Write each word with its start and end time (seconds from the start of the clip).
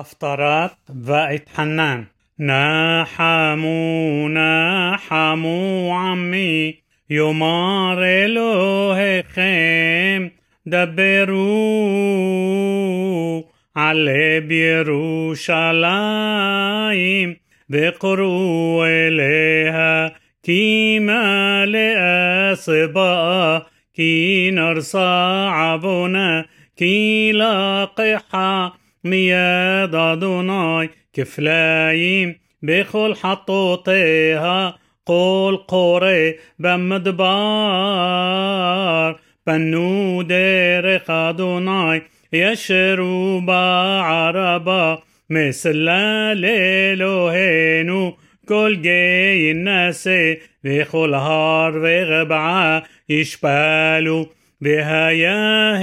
هفترات 0.00 0.70
بقت 0.88 1.48
حنان 1.56 2.04
نحموا 2.40 4.28
نحموا 4.28 5.94
عمي 5.94 6.74
يمار 7.10 7.98
خيم 9.34 10.30
دبروا 10.66 11.46
على 13.76 14.40
بيروشالايم 14.40 15.36
بقروا 17.68 18.86
إليها 18.86 20.14
كيما 20.42 21.66
لأسبا 21.66 23.62
كي 23.94 24.50
نرصع 24.50 25.50
عبنا 25.50 26.46
كي 26.76 27.32
لاقحة 27.32 28.75
מיד 29.05 29.95
אדוני 29.95 30.87
כפליים 31.13 32.33
בכל 32.63 33.13
חטאותיה 33.13 34.69
כל 35.03 35.55
קורא 35.65 36.07
במדבר 36.59 37.27
פנו 39.45 40.21
דרך 40.27 41.09
אדוני 41.09 41.99
ישרו 42.33 43.41
בערבה 43.45 44.95
מסלה 45.29 46.33
לאלוהינו 46.33 48.15
כל 48.45 48.75
גיא 48.81 49.53
נעשה 49.55 50.33
וכל 50.65 51.13
הר 51.13 51.71
וגבעה 51.81 52.79
ישפלו 53.09 54.25
והיה 54.61 55.75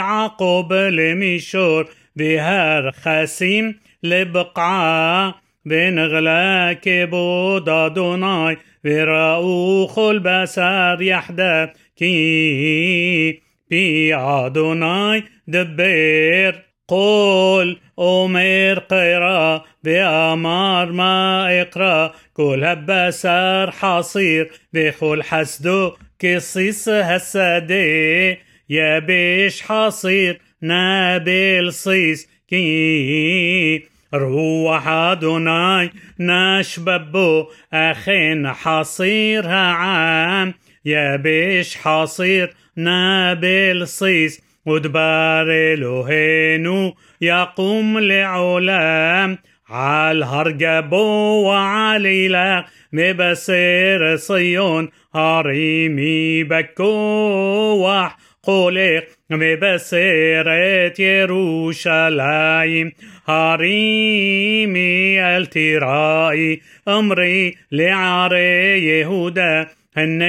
העקוב 0.00 0.72
למישור 0.72 1.82
והרכסים 2.16 3.72
לבקעה 4.02 5.30
ונגלה 5.66 6.70
כבוד 6.82 7.68
אדוני 7.68 8.54
וראו 8.84 9.88
כל 9.94 10.18
בשר 10.22 10.96
יחדיו 11.00 11.66
כי 11.96 13.40
פי 13.68 14.10
אדוני 14.14 15.20
דבר 15.48 16.50
قول 16.88 17.78
أمر 17.98 18.78
قرا 18.78 19.64
بأمر 19.84 20.92
ما 20.92 21.46
اقرا 21.60 22.12
كل 22.32 22.64
هبسر 22.64 23.70
حصير 23.70 24.50
بخل 24.72 25.22
حسدو 25.22 25.92
قصيص 26.24 26.88
هسدي 26.88 28.38
يا 28.68 28.98
بيش 28.98 29.62
حصير 29.62 30.40
نابل 30.61 31.73
صيص 31.73 32.27
كي 32.49 33.83
روح 34.13 34.87
أدوناي 34.87 35.91
نشببو 36.19 37.45
أخين 37.73 38.47
حصير 38.47 39.47
عام 39.47 40.53
يا 40.85 41.15
بيش 41.15 41.77
حصير 41.77 42.53
نابل 42.75 43.87
صيص 43.87 44.41
ودبار 44.65 45.47
إلهينو 45.49 46.93
يقوم 47.21 47.99
لعلام. 47.99 49.37
على 49.69 50.25
هرجبو 50.25 51.43
وعليلا 51.43 52.65
مبسر 52.93 54.15
صيون 54.15 54.89
هريمي 55.15 56.43
بكوح. 56.43 58.17
قولق 58.47 59.03
مبسرت 59.29 60.99
يروشلايم 60.99 62.91
هريمي 63.27 65.21
التراي 65.37 66.61
أمري 66.87 67.57
لعري 67.71 68.87
يهودا 68.87 69.67
هن 69.97 70.21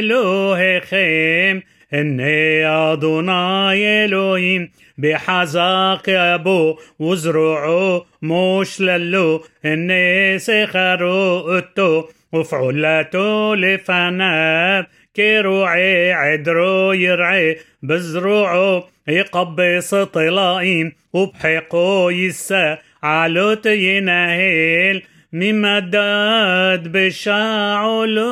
إلهيخيم 0.00 1.62
هني 1.92 2.66
أدوناي 2.66 4.04
إلهيم 4.04 4.70
بحزاق 4.98 6.08
أبو 6.08 6.78
وزرعو 6.98 8.04
مشللو 8.22 9.44
هني 9.64 10.38
سخرو 10.38 11.58
أتو 11.58 12.04
وفعلتو 12.32 13.54
كروعي 15.16 16.12
عدرو 16.12 16.92
يرعي 16.92 17.58
بزروعو 17.82 18.84
يقبص 19.08 19.94
طلائم 19.94 20.92
وبحقو 21.12 22.10
يسا 22.10 22.78
علوت 23.02 23.66
ينهيل 23.66 25.02
ممدد 25.32 26.92
بشاعلو 26.92 28.26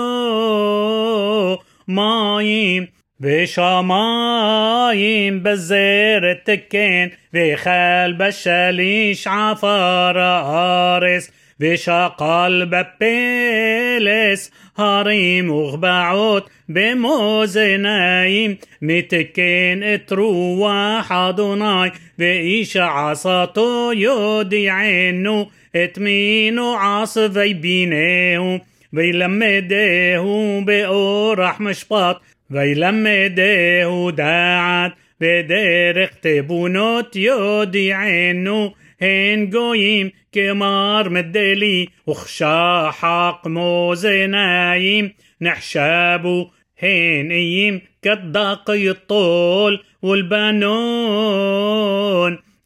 مايم 1.89 2.89
بشمايم 3.21 5.41
بزير 5.41 6.31
التكين 6.31 7.11
بخال 7.33 8.15
بشاليش 8.15 9.29
عفار 9.29 10.19
آرس 10.19 11.31
بشقل 11.65 12.67
ببيلس 12.67 14.53
هريم 14.77 15.51
وغبعوت 15.51 16.45
بموزنايم 16.69 18.59
متكين 18.83 19.83
اتروح 19.83 21.13
أدوناي 21.13 21.93
بإيش 22.19 22.77
عصاتو 22.77 23.93
يودي 23.93 24.71
عينو 24.71 25.47
اتمينو 25.77 26.75
عاصفي 26.75 27.55
بينيهم 27.55 28.61
ويلمديه 28.93 30.61
بأورح 30.61 31.61
مشبط 31.61 32.23
ويلمديه 32.51 34.11
داعت 34.11 34.93
بدرق 35.21 36.11
تبونوت 36.23 37.17
يودي 37.17 37.93
عينو 37.93 38.73
هن 39.03 39.51
جويم 39.51 40.11
كمار 40.33 41.09
مدلي 41.11 41.89
وخشا 42.07 42.91
حق 42.91 43.47
موزنايم 43.49 45.13
نحشابو 45.41 46.47
هن 46.83 47.31
ايم 47.31 47.81
كالدق 48.03 48.71
الطول 48.71 49.81
والبنون 50.03 51.55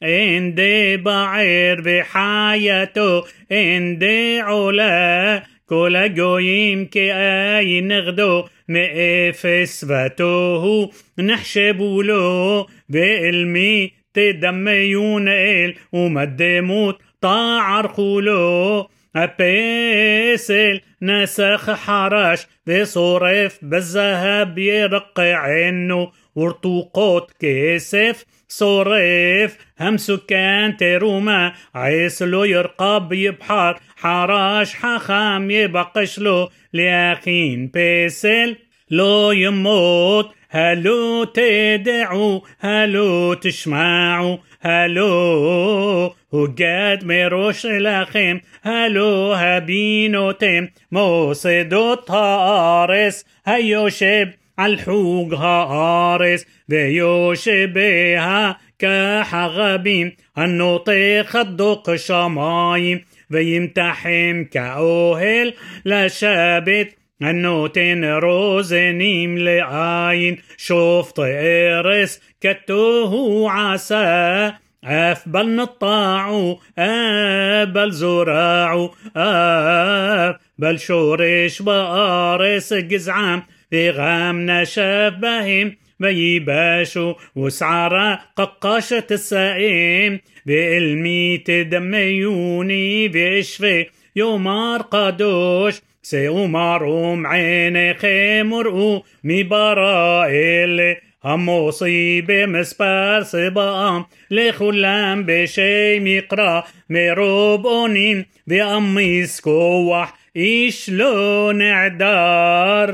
اندي 0.02 0.96
بعير 0.96 1.80
بحياته 1.80 3.24
اندي 3.52 4.40
علا 4.40 5.42
كل 5.68 6.14
جويم 6.14 6.84
كأي 6.84 7.80
نغدو 7.80 8.44
مئفس 8.68 9.84
فتوه 9.84 10.90
نحشبو 11.18 12.02
له 12.02 12.66
بإلمي 12.88 13.97
تدميون 14.18 15.28
إل 15.28 15.74
ومدموت 15.92 16.98
طاعر 17.20 17.88
خولو 17.88 18.88
أبيسل 19.16 20.80
نسخ 21.02 21.70
حرش 21.70 22.46
بصرف 22.66 23.58
بالذهب 23.62 24.58
يرق 24.58 25.20
عينه. 25.20 26.10
ورطوقات 26.38 27.30
كيسف 27.40 28.24
صرف 28.48 29.56
هم 29.80 29.96
سكان 29.96 30.76
تروما 30.76 31.52
عيسلو 31.74 32.44
يرقب 32.44 33.12
يبحر 33.12 33.78
حراش 33.96 34.74
حخام 34.74 35.50
يبقش 35.50 36.18
له 36.18 36.48
لأخين 36.72 37.66
بيسل 37.66 38.56
لو 38.90 39.30
يموت 39.30 40.30
هلو 40.50 41.24
تدعوا 41.24 42.40
هلو 42.60 43.34
تسمعوا 43.34 44.36
هلو 44.60 46.14
وجاد 46.32 47.04
مروش 47.04 47.66
لخم 47.66 48.40
هلو 48.62 49.32
هبينوتم 49.32 50.68
موصدوت 50.92 52.10
هارس 52.10 53.24
هيوشب 53.46 54.28
الحوق 54.60 55.34
هارس 55.34 56.46
ويوشبها 56.70 58.58
كحغبين 58.78 60.16
النطيق 60.38 61.36
الدق 61.36 61.94
شمايم 61.94 63.04
ويمتحم 63.30 64.44
كأوهل 64.44 65.54
لشابت 65.84 66.97
النوتين 67.22 68.04
روزنيم 68.04 69.38
لعين 69.38 70.38
شوفت 70.56 71.18
إرس 71.18 72.20
كتوه 72.40 73.50
عسى 73.50 74.52
أفبل 74.84 75.56
نطاعو 75.56 76.60
أبل 76.78 77.90
زراعو 77.92 78.94
أبل 79.16 80.78
شورش 80.78 81.62
بارس 81.62 82.74
جزعام 82.74 83.42
في 83.70 83.90
غام 83.90 84.50
نشف 84.50 85.12
بهم 85.22 85.76
ويباشو 86.00 87.14
وسعرا 87.36 88.18
ققاشة 88.36 89.06
السائم 89.10 90.20
بإلمي 90.46 91.38
تدميوني 91.38 93.08
بإشفي 93.08 93.86
يومار 94.17 94.81
قدوش 94.81 95.81
سيومارهم 96.03 97.27
عينيكم 97.27 98.49
مرؤو 98.49 99.03
مبرائل 99.23 100.95
המוסיבה 101.23 102.45
מספר 102.45 103.19
סבאם 103.23 104.01
לכולם 104.31 105.23
בשם 105.25 106.07
יקרא 106.07 106.59
מרוב 106.89 107.65
אונים 107.65 108.21
ואמיס 108.47 109.39
כוח 109.39 110.11
איש 110.35 110.89
לא 110.89 111.51
נעדר 111.55 112.85